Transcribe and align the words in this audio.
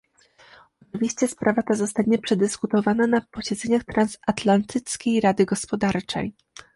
Oczywiście 0.81 1.27
sprawa 1.27 1.63
ta 1.63 1.73
zostanie 1.73 2.17
przedyskutowana 2.17 3.07
na 3.07 3.21
posiedzeniach 3.21 3.83
Transatlantyckiej 3.83 5.21
Rady 5.21 5.45
Gospodarczej 5.45 6.33